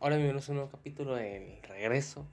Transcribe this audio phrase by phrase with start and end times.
[0.00, 2.26] Hola, bienvenidos a un nuevo capítulo del regreso.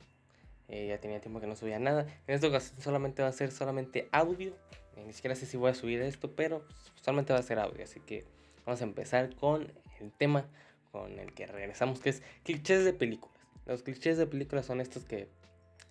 [0.68, 2.06] Eh, ya tenía tiempo que no subía nada.
[2.28, 4.54] En esta ocasión solamente va a ser solamente audio.
[4.98, 6.66] Eh, ni siquiera sé si voy a subir esto, pero
[7.02, 7.84] solamente va a ser audio.
[7.84, 8.26] Así que
[8.66, 9.72] vamos a empezar con
[10.02, 10.46] el tema
[10.92, 13.38] con el que regresamos, que es clichés de películas.
[13.66, 15.30] Los clichés de películas son estos que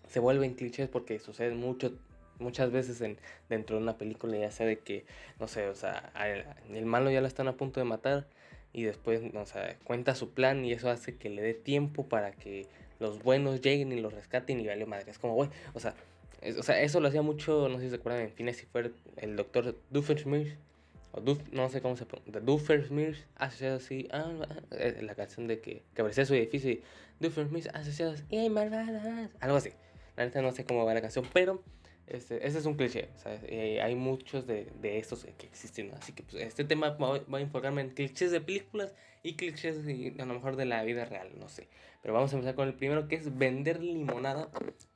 [0.07, 1.97] se vuelven clichés porque suceden mucho
[2.41, 3.19] muchas veces en,
[3.49, 5.05] dentro de una película, ya sea de que,
[5.39, 6.13] no sé, o sea,
[6.71, 8.27] el malo ya lo están a punto de matar
[8.73, 12.33] y después, o sea, cuenta su plan y eso hace que le dé tiempo para
[12.33, 12.67] que
[12.99, 15.11] los buenos lleguen y los rescaten y vale madre.
[15.11, 15.95] Es como, güey, o sea,
[16.59, 18.93] o sea, eso lo hacía mucho, no sé si se acuerdan, en Fines y fue
[19.17, 20.57] el doctor Doofenshmirtz,
[21.13, 21.21] o
[21.53, 26.03] no sé cómo se pronuncia, Doofenshmirtz, asociados así, ah, ah la canción de que, que
[26.03, 26.83] aparecía su edificio y
[27.19, 29.71] Doofenshmirtz asociados y malvadas, algo así.
[30.17, 31.63] La neta no sé cómo va la canción, pero
[32.11, 33.43] este, ese es un cliché, ¿sabes?
[33.83, 37.81] hay muchos de, de, estos que existen, así que pues, este tema va, a enfocarme
[37.83, 39.79] en clichés de películas y clichés
[40.19, 41.69] a lo mejor de la vida real, no sé.
[42.03, 44.51] Pero vamos a empezar con el primero que es vender limonada.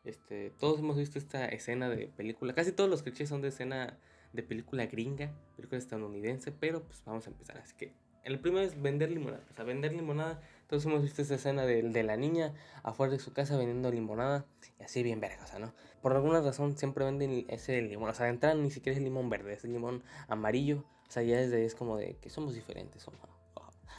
[0.05, 3.99] Este, todos hemos visto esta escena de película, casi todos los clichés son de escena
[4.33, 7.93] de película gringa, película estadounidense, pero pues vamos a empezar, así que
[8.25, 9.45] el primero es vender limonada.
[9.51, 10.41] O sea, vender limonada.
[10.67, 14.45] Todos hemos visto esta escena de, de, la niña afuera de su casa vendiendo limonada.
[14.79, 15.73] Y así bien verga, o sea, ¿no?
[16.03, 18.11] Por alguna razón siempre venden ese limón.
[18.11, 20.85] O sea, de entrada ni siquiera es limón verde, es limón amarillo.
[21.09, 23.21] O sea, ya desde ahí es como de que somos diferentes, somos.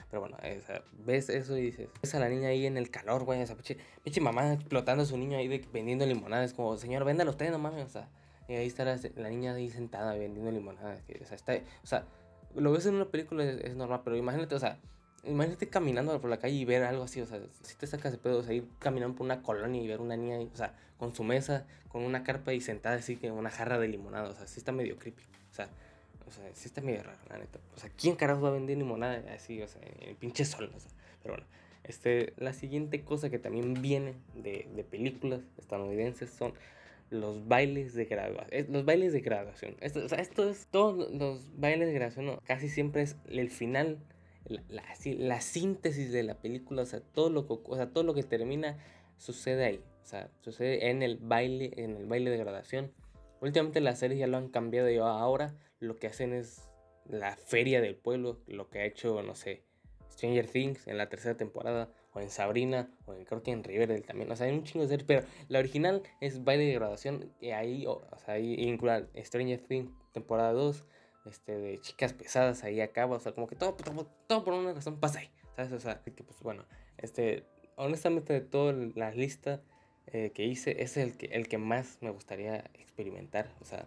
[0.10, 0.38] Pero bueno,
[1.06, 4.22] ves eso y dices, ves a la niña ahí en el calor, güey, esa pinche,
[4.22, 6.44] mamá explotando a su niño ahí de, vendiendo limonada.
[6.44, 8.10] Es como, señor, véndalo usted, no mames, o sea.
[8.48, 11.02] Y ahí está la, la niña ahí sentada vendiendo limonada.
[11.22, 12.06] o sea, está, o sea,
[12.56, 14.80] lo ves en una película es, normal, pero imagínate, o sea,
[15.26, 18.18] imagínate caminando por la calle y ver algo así, o sea, si te sacas de
[18.18, 21.16] pedo, o sea, ir caminando por una colonia y ver una niña, o sea, con
[21.16, 24.48] su mesa, con una carpa y sentada así que una jarra de limonada, o sea,
[24.48, 25.70] sí está medio creepy, o sea,
[26.28, 27.60] o sea, sí está medio raro, la neta.
[27.76, 30.72] O sea, ¿quién carajo va a vender limonada así, o sea, en el pinche sol,
[30.74, 31.48] o sea, pero bueno.
[31.84, 36.56] Este, la siguiente cosa que también viene de, de películas estadounidenses son
[37.10, 38.68] los bailes de graduación.
[38.72, 39.76] Los bailes de graduación.
[39.82, 40.68] Esto, o sea, esto es.
[40.68, 44.00] Todos los bailes de graduación casi siempre es el final.
[44.46, 46.84] La, la, síntesis de la película.
[46.84, 48.78] O sea, todo lo que, o sea, todo lo que termina
[49.18, 49.84] sucede ahí.
[50.04, 51.72] O sea, sucede en el baile.
[51.78, 52.92] En el baile de graduación.
[53.42, 54.90] Últimamente las series ya lo han cambiado.
[54.90, 56.70] Y ahora lo que hacen es
[57.06, 58.40] la feria del pueblo.
[58.48, 59.64] Lo que ha hecho, no sé.
[60.12, 64.02] Stranger Things en la tercera temporada o en Sabrina, o en, creo que en Riverdale
[64.02, 64.32] también.
[64.32, 67.34] O sea, hay un chingo de series, pero la original es baile de graduación.
[67.42, 70.86] Y ahí, o, sea, ahí incluye Stranger Things, temporada 2,
[71.26, 73.18] este, de chicas pesadas, ahí acaba.
[73.18, 73.76] O sea, como que todo,
[74.28, 75.30] todo, por una razón pasa ahí.
[75.56, 75.72] ¿Sabes?
[75.72, 76.66] O sea, que pues bueno,
[76.98, 79.62] este, honestamente de toda la lista
[80.08, 83.50] eh, que hice, es el que, el que más me gustaría experimentar.
[83.62, 83.86] O sea,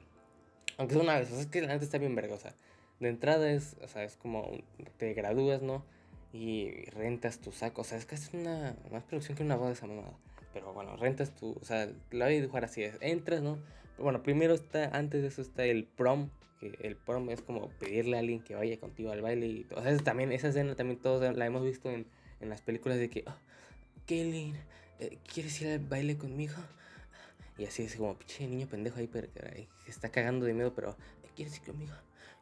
[0.76, 2.54] aunque sea una vez, o sea, es que la gente está bien vergosa.
[3.00, 4.50] De entrada es, o sea, es como
[4.96, 5.84] te gradúas, ¿no?
[6.32, 7.82] y rentas tu saco.
[7.82, 10.12] O sea, es casi una más producción que una boda esa mamada.
[10.52, 11.52] Pero bueno, rentas tu.
[11.60, 13.58] O sea, la voy a dibujar así: es, entras, ¿no?
[13.92, 16.30] Pero bueno, primero está, antes de eso está el prom.
[16.60, 19.46] Que el prom es como pedirle a alguien que vaya contigo al baile.
[19.46, 22.06] Y, o sea, también, esa escena también todos la hemos visto en,
[22.40, 23.36] en las películas de que, oh,
[24.06, 24.54] Kelly,
[25.00, 26.56] eh, ¿quieres ir al baile conmigo?
[27.56, 30.96] Y así es como, pinche niño pendejo ahí, pero que está cagando de miedo, pero,
[31.34, 31.92] ¿quieres ir conmigo?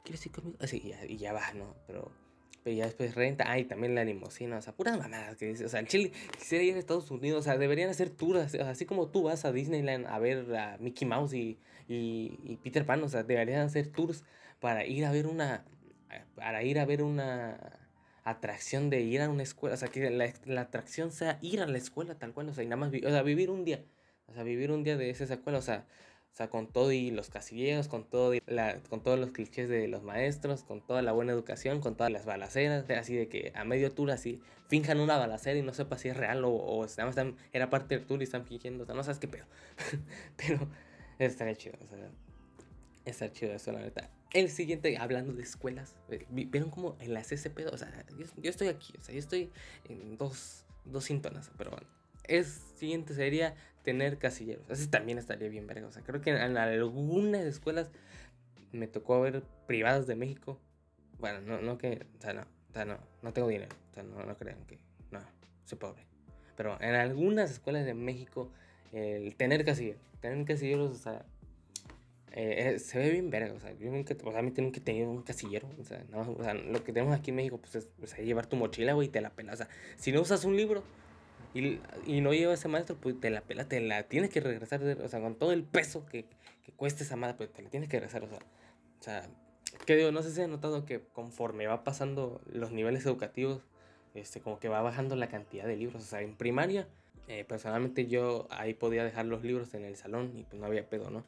[0.04, 0.56] ¿Quieres ir conmigo?
[0.60, 1.74] Así, y ya, y ya va, ¿no?
[1.86, 2.12] Pero
[2.66, 5.68] pero ya después renta, ay, también la limosina, o sea, puras mamadas que dice, o
[5.68, 9.06] sea, el Chile quisiera ir a Estados Unidos, o sea, deberían hacer tours, así como
[9.06, 13.22] tú vas a Disneyland a ver a Mickey Mouse y, y, Peter Pan, o sea,
[13.22, 14.24] deberían hacer tours
[14.58, 15.64] para ir a ver una,
[16.34, 17.56] para ir a ver una
[18.24, 21.68] atracción de ir a una escuela, o sea, que la, la atracción sea ir a
[21.68, 23.84] la escuela tal cual, o sea, y nada más, o sea, vivir un día,
[24.26, 25.86] o sea, vivir un día de esa escuela, o sea,
[26.36, 29.88] o sea, con todo y los casilleros, con, todo la, con todos los clichés de
[29.88, 33.64] los maestros, con toda la buena educación, con todas las balaceras, así de que a
[33.64, 37.16] medio tour así finjan una balacera y no sepa si es real o, o más
[37.54, 39.46] era parte del tour y están fingiendo, o sea, no sabes qué pedo.
[40.36, 40.68] Pero
[41.18, 42.10] estaría chido, o sea,
[43.06, 44.10] estaría chido eso, la neta.
[44.34, 47.70] El siguiente, hablando de escuelas, eh, ¿vieron cómo en las pedo?
[47.72, 49.50] O sea, yo, yo, estoy aquí, o sea, yo estoy
[49.88, 51.86] en dos, dos síntomas, pero bueno
[52.28, 54.68] es siguiente sería tener casilleros.
[54.68, 55.86] Ese también estaría bien verga.
[55.86, 57.90] O sea, creo que en algunas escuelas
[58.72, 60.58] me tocó ver privadas de México.
[61.18, 63.74] Bueno, no, no que, o sea, no, o sea, no, no tengo dinero.
[63.90, 64.78] O sea, no, no crean que,
[65.10, 65.20] no,
[65.64, 66.04] soy pobre.
[66.56, 68.50] Pero en algunas escuelas de México,
[68.92, 71.24] el tener casilleros, tener casilleros, o sea,
[72.32, 74.72] eh, eh, se ve bien verga, o sea, yo nunca, o sea, a mí tengo
[74.72, 77.58] que tener un casillero, o sea, no, o sea, lo que tenemos aquí en México,
[77.58, 80.20] pues es, pues, llevar tu mochila, güey, y te la pelas, o sea, si no
[80.20, 80.82] usas un libro,
[81.58, 85.08] y, no lleva ese maestro, pues te la pela, te la tienes que regresar, o
[85.08, 86.24] sea, con todo el peso que,
[86.64, 89.28] que cuesta esa madre, pues te la tienes que regresar, o sea, o sea,
[89.84, 93.62] que digo, no sé si han notado que conforme va pasando los niveles educativos,
[94.14, 96.02] este, como que va bajando la cantidad de libros.
[96.02, 96.88] O sea, en primaria,
[97.28, 100.88] eh, personalmente yo ahí podía dejar los libros en el salón y pues no había
[100.88, 101.24] pedo, ¿no?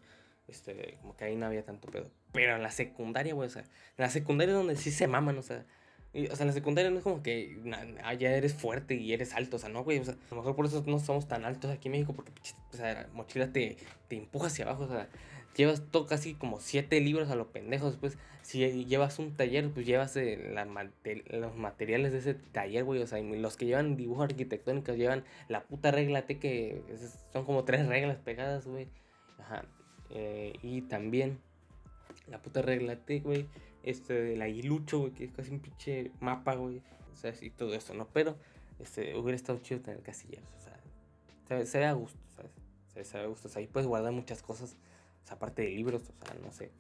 [0.47, 2.11] Este, como que ahí no había tanto pedo.
[2.33, 5.37] Pero en la secundaria, güey, o sea, en la secundaria es donde sí se maman,
[5.37, 5.67] o sea,
[6.15, 7.61] o sea, en la secundaria no es como que
[8.03, 10.37] ah, ya eres fuerte y eres alto, o sea, no, güey, o sea, a lo
[10.37, 12.33] mejor por eso no somos tan altos aquí en México, porque,
[12.73, 13.77] o sea, mochila te,
[14.09, 15.09] te empuja hacia abajo, o sea,
[15.59, 17.91] llevas todo casi como siete libros a los pendejos.
[17.93, 20.55] Después, si llevas un taller, pues llevas eh,
[21.31, 23.03] los materiales de ese taller, güey.
[23.03, 26.83] O sea, los que llevan dibujo arquitectónico llevan la puta regla T, que
[27.33, 28.89] son como tres reglas pegadas, güey.
[29.39, 29.65] Ajá.
[30.11, 31.39] Eh, y también
[32.29, 33.47] la puta regla T, güey.
[33.83, 36.83] Este del aguilucho, güey, que es casi un pinche mapa, güey.
[37.13, 38.07] O sea, y todo eso, ¿no?
[38.13, 38.37] Pero
[38.79, 42.53] este, hubiera estado chido tener casilleros, o sea, se, ve a gusto, ¿sabes?
[42.93, 43.49] Se, se ve a gusto.
[43.49, 44.77] O sea, ahí puedes guardar muchas cosas
[45.31, 46.71] aparte de libros, o sea, no sé.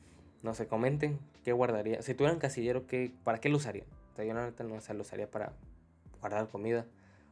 [0.43, 2.03] No sé, comenten qué guardaría.
[2.03, 3.87] Si tuvieran casillero, ¿qué, ¿para qué lo usarían?
[4.13, 5.53] O sea, yo la neta no sé, lo usaría para
[6.21, 6.87] guardar comida.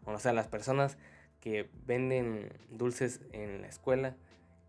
[0.05, 0.99] O no sé, las personas
[1.41, 4.17] que venden dulces en la escuela,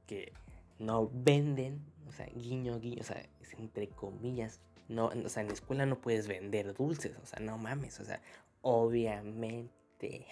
[0.06, 0.34] que
[0.80, 4.60] no venden, o sea, guiño, guiño, o sea, es entre comillas.
[4.90, 8.06] No, o sea, en la escuela no puedes vender dulces, o sea, no mames, o
[8.06, 8.22] sea,
[8.62, 10.26] obviamente.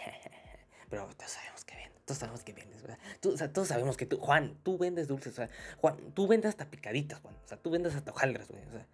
[0.89, 4.57] Pero todos sabemos que venden, todos sabemos que vendes, o todos sabemos que tú, Juan,
[4.63, 7.95] tú vendes dulces, o sea, Juan, tú vendes hasta picaditas, Juan, o sea, tú vendes
[7.95, 8.85] hasta hojaldras, güey, o sea,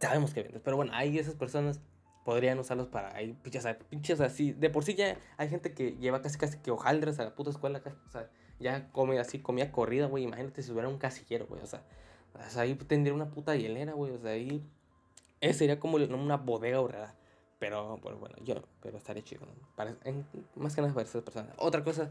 [0.00, 0.60] sabemos que vendes.
[0.62, 1.80] Pero bueno, ahí esas personas
[2.24, 4.52] podrían usarlos para ahí, pinches, así.
[4.52, 7.50] De por sí ya hay gente que lleva casi casi que hojaldras a la puta
[7.50, 7.82] escuela.
[8.06, 8.28] O sea,
[8.60, 10.24] ya come así, comía corrida, güey.
[10.24, 11.62] Imagínate si hubiera un casillero, güey.
[11.62, 11.82] O sea,
[12.34, 14.12] o sea, ahí tendría una puta hielera, güey.
[14.12, 14.62] O sea, ahí.
[15.42, 17.14] Ese sería como una bodega horrada.
[17.58, 19.46] Pero, bueno, yo pero estaría chido.
[19.76, 19.96] Para,
[20.54, 21.54] más que nada para esas personas.
[21.58, 22.08] Otra cosa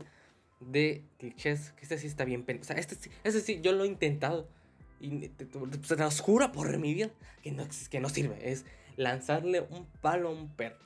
[0.60, 3.88] de clichés, que este sí está bien O sea, este, este sí, yo lo he
[3.88, 4.48] intentado.
[5.00, 5.32] Y
[5.84, 7.10] se nos jura por mi vida
[7.42, 8.52] que no, que no sirve.
[8.52, 8.66] Es
[8.98, 10.78] lanzarle un palo a un perro.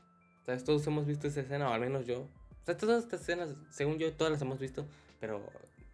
[0.43, 2.27] O sea, todos hemos visto esa escena, o al menos yo.
[2.63, 4.85] Todas estas escenas, según yo, todas las hemos visto.
[5.19, 5.43] Pero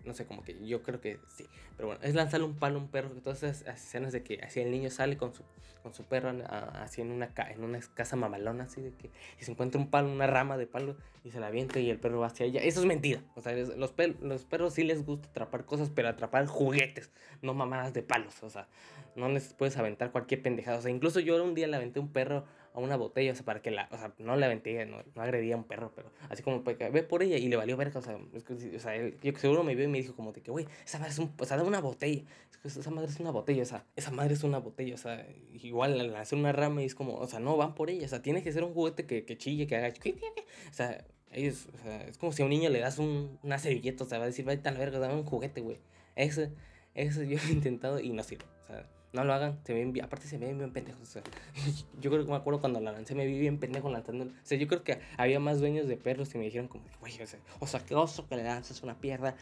[0.06, 1.45] no sé, como que yo creo que sí.
[1.75, 3.09] Pero bueno, es lanzarle un palo a un perro.
[3.21, 5.44] Todas esas escenas de que así el niño sale con su,
[5.83, 6.31] con su perro
[6.74, 9.09] así en una, en una casa mamalona, así de que
[9.39, 12.00] y se encuentra un palo, una rama de palo y se la avienta y el
[12.00, 12.62] perro va hacia ella.
[12.62, 13.21] Eso es mentira.
[13.36, 17.12] O sea, los, los perros sí les gusta atrapar cosas, pero atrapar juguetes,
[17.42, 18.42] no mamadas de palos.
[18.44, 18.68] O sea,
[19.15, 20.77] no les puedes aventar cualquier pendejada.
[20.77, 23.45] O sea, incluso yo un día le aventé un perro a una botella, o sea,
[23.45, 26.12] para que la, o sea, no la aventé, no, no agredía a un perro, pero
[26.29, 28.79] así como, pues, ve por ella y le valió verga, o sea, es que, o
[28.79, 31.12] sea, él, yo seguro me vio y me dijo como de que, güey, esa madre
[31.12, 33.65] es un, o sea, da una botella, es que esa madre es una botella, o
[33.65, 37.15] sea, esa madre es una botella, o sea, igual hacer una rama y es como,
[37.15, 39.38] o sea, no, van por ella, o sea, tiene que ser un juguete que, que
[39.38, 42.79] chille, que haga, o sea, es, o sea, es como si a un niño le
[42.79, 45.25] das un, una servilleta, o sea, va a decir, vaya a la verga, dame un
[45.25, 45.79] juguete, güey,
[46.15, 46.47] eso,
[46.95, 50.06] eso yo he intentado y no sirve, o sea, no lo hagan, se ven bien,
[50.06, 51.02] aparte se ven bien pendejos.
[51.02, 51.24] O sea,
[52.02, 54.25] yo creo que me acuerdo cuando la lancé, me vi bien pendejo lanzando.
[54.25, 57.22] O sea, yo creo que había más dueños de perros que me dijeron como, güey,
[57.22, 59.36] o sea, o sea, que oso que le lanzas una pierna,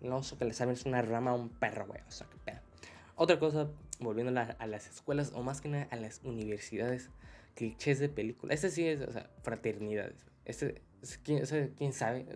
[0.00, 2.60] no oso que le sabes una rama a un perro, güey, o sea, qué pedo.
[3.16, 3.68] Otra cosa,
[3.98, 7.10] volviendo a, las escuelas, o más que nada a las universidades,
[7.54, 8.54] clichés de película.
[8.54, 10.24] Este sí es, o sea, fraternidades.
[10.46, 10.80] Este,
[11.22, 11.44] ¿quién,
[11.76, 12.26] ¿quién sabe?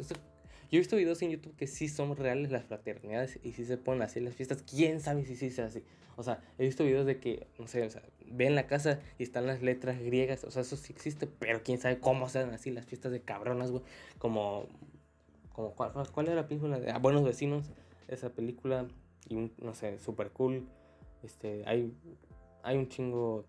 [0.71, 3.77] Yo he visto videos en YouTube que sí son reales las fraternidades y sí se
[3.77, 4.63] ponen así las fiestas.
[4.63, 5.83] ¿Quién sabe si sí es así?
[6.17, 9.23] O sea, he visto videos de que, no sé, o sea, ven la casa y
[9.23, 10.45] están las letras griegas.
[10.45, 13.71] O sea, eso sí existe, pero quién sabe cómo se así las fiestas de cabronas,
[13.71, 13.83] güey.
[14.19, 14.67] Como,
[15.53, 16.79] como ¿cuál, ¿cuál era la película?
[16.79, 17.71] De, ah, Buenos Vecinos.
[18.09, 18.87] Esa película
[19.29, 20.67] y un, no sé, super cool.
[21.23, 21.93] Este, hay,
[22.63, 23.47] hay un chingo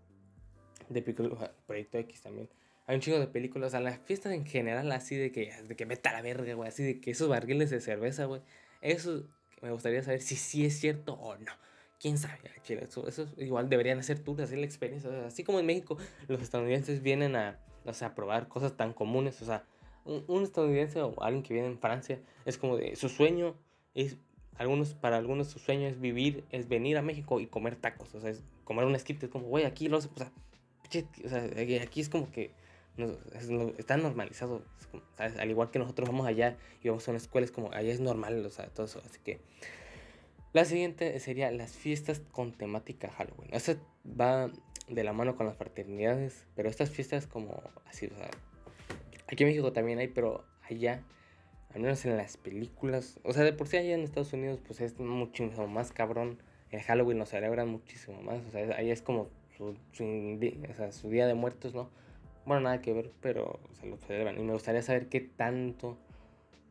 [0.89, 2.50] de películas, Proyecto X también.
[2.88, 5.75] Hay un chingo de películas, o sea, las fiestas en general así de que, de
[5.75, 8.42] que meta la verga, güey, así de que esos barriles de cerveza, güey.
[8.82, 9.27] Eso
[9.62, 11.51] me gustaría saber si sí es cierto o no
[12.00, 15.10] quién sabe, eso, eso igual deberían hacer tours, hacer la experiencia.
[15.25, 19.42] así como en México los estadounidenses vienen a, o sea, a probar cosas tan comunes.
[19.42, 19.63] O sea,
[20.06, 23.56] un, estadounidense o alguien que viene en Francia es como de su sueño
[23.96, 24.18] es
[24.58, 28.22] algunos para algunos su sueño es vivir es venir a México y comer tacos o
[28.22, 30.32] sea es comer un esquite es como güey aquí lo o sea,
[31.25, 32.51] o sea aquí es como que
[33.78, 34.62] está normalizado
[35.18, 38.00] al igual que nosotros vamos allá y vamos a una escuela es como allá es
[38.00, 39.42] normal o sea todo eso así que
[40.56, 43.50] la siguiente sería las fiestas con temática Halloween.
[43.52, 43.75] Esta
[44.08, 44.50] va
[44.88, 48.30] de la mano con las fraternidades, pero estas fiestas como así, o sea,
[49.28, 51.04] aquí en México también hay, pero allá,
[51.74, 54.80] al menos en las películas, o sea, de por sí allá en Estados Unidos, pues
[54.80, 56.42] es muchísimo más cabrón.
[56.72, 61.34] El Halloween lo celebran muchísimo más, o sea, ahí es como su, su, día de
[61.34, 61.90] muertos, ¿no?
[62.46, 64.40] Bueno, nada que ver, pero se lo celebran.
[64.40, 65.98] Y me gustaría saber qué tanto,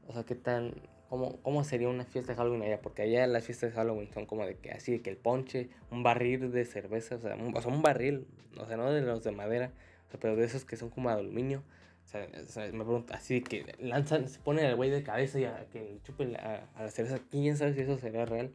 [0.07, 0.75] o sea, qué tan
[1.14, 2.81] ¿Cómo, ¿Cómo sería una fiesta de Halloween allá?
[2.81, 5.69] Porque allá las fiestas de Halloween son como de que así, de que el ponche,
[5.93, 8.26] un barril de cerveza, o sea, un, o sea, un barril,
[8.59, 9.71] o sea, no de los de madera,
[10.09, 11.62] o sea, pero de esos que son como de aluminio,
[12.04, 12.26] O sea,
[12.73, 16.37] me pregunto, así que lanzan, se pone al güey de cabeza y a que chupen
[16.37, 17.21] a, a, la cerveza.
[17.31, 18.52] ¿Quién sabe si eso sería real?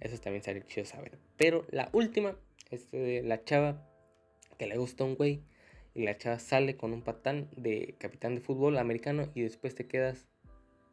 [0.00, 1.18] Eso también sería chido saber.
[1.36, 2.36] Pero la última,
[2.70, 3.86] este de la chava
[4.58, 5.42] que le gusta a un güey
[5.96, 9.86] y la chava sale con un patán de capitán de fútbol americano y después te
[9.86, 10.26] quedas.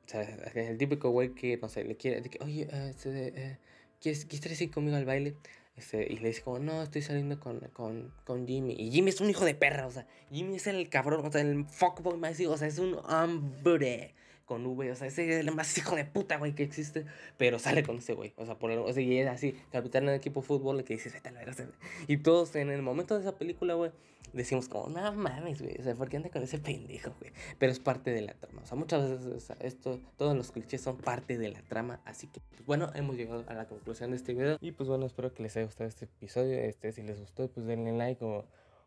[0.05, 3.57] O sea, el típico güey que, no sé, le quiere, de que, oye, este, eh,
[4.01, 5.35] ¿quieres, ¿quieres ir conmigo al baile?
[5.75, 8.75] Este, y le dice como, no, estoy saliendo con, con, con, Jimmy.
[8.77, 11.41] Y Jimmy es un hijo de perra, o sea, Jimmy es el cabrón, o sea,
[11.41, 14.13] el fuckboy más, o sea, es un hombre
[14.45, 17.05] con V, o sea, ese es el más hijo de puta, güey, que existe,
[17.37, 20.05] pero sale con ese güey, o sea, por el, o sea, y es así, capitán
[20.05, 21.67] del equipo de fútbol, que dice, vete a la verga,
[22.07, 23.91] y todos en el momento de esa película, güey,
[24.33, 27.31] decimos como, no mames, güey, o sea, ¿por qué anda con ese pendejo, güey?
[27.59, 30.51] Pero es parte de la trama, o sea, muchas veces, o sea, esto, todos los
[30.51, 34.11] clichés son parte de la trama, así que, pues, bueno, hemos llegado a la conclusión
[34.11, 37.03] de este video, y pues bueno, espero que les haya gustado este episodio, este, si
[37.03, 38.45] les gustó, pues denle like o,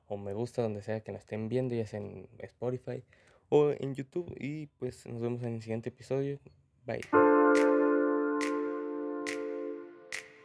[0.08, 3.02] o me gusta donde sea que lo estén viendo, ya sea en Spotify,
[3.48, 4.34] o en YouTube.
[4.38, 6.38] Y pues nos vemos en el siguiente episodio.
[6.84, 7.35] Bye.